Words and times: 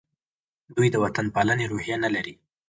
دوی 0.75 0.87
د 0.91 0.95
وطن 1.03 1.25
پالنې 1.35 1.65
روحیه 1.71 1.97
نه 2.03 2.09
لري. 2.15 2.33